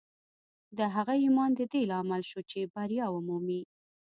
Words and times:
د 0.77 0.79
هغه 0.95 1.13
ایمان 1.23 1.51
د 1.55 1.61
دې 1.71 1.81
لامل 1.91 2.21
شو 2.29 2.41
چې 2.49 2.69
بریا 2.73 3.05
ومومي 3.11 3.61